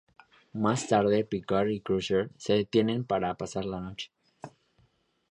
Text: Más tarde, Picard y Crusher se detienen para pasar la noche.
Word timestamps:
Más 0.53 0.87
tarde, 0.87 1.23
Picard 1.25 1.67
y 1.69 1.79
Crusher 1.79 2.31
se 2.35 2.53
detienen 2.53 3.03
para 3.03 3.35
pasar 3.37 3.65
la 3.65 3.79
noche. 3.79 4.11